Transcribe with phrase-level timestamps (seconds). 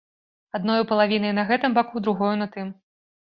[0.59, 2.73] Адною палавінай на гэтым баку, другою на тым.